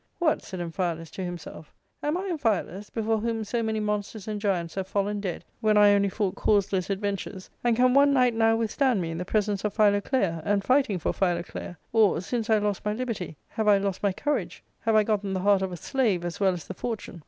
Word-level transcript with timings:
"What!" 0.17 0.41
said 0.43 0.59
Amphialus 0.59 1.11
to 1.11 1.23
himself," 1.23 1.71
am 2.01 2.17
I 2.17 2.21
Amphialus, 2.27 2.91
before 2.91 3.19
whom 3.19 3.43
so 3.43 3.61
many 3.61 3.79
monsters 3.79 4.27
and 4.27 4.41
giants 4.41 4.73
have 4.73 4.87
fallen 4.87 5.21
dead 5.21 5.45
when 5.59 5.77
I 5.77 5.93
only 5.93 6.09
fought 6.09 6.33
causeless 6.33 6.89
adventures; 6.89 7.51
and 7.63 7.75
can 7.75 7.93
one 7.93 8.11
knight 8.11 8.33
now 8.33 8.55
withstand 8.55 8.99
me 8.99 9.11
in 9.11 9.19
the 9.19 9.25
presence 9.25 9.63
of 9.63 9.75
Philoclea, 9.75 10.41
and 10.43 10.63
fighting 10.63 10.97
for 10.97 11.13
Philoclea? 11.13 11.77
or, 11.93 12.19
since 12.19 12.49
I 12.49 12.57
lost 12.57 12.83
my 12.83 12.95
Hbenyj 12.95 13.35
have 13.49 13.67
I 13.67 13.77
lost 13.77 14.01
my 14.01 14.11
courage; 14.11 14.63
have 14.79 14.95
I 14.95 15.03
gotten 15.03 15.33
the 15.33 15.41
heart 15.41 15.61
of 15.61 15.71
a 15.71 15.77
slave 15.77 16.25
as 16.25 16.39
well 16.39 16.53
as 16.53 16.65
the 16.65 16.73
fortune 16.73 17.19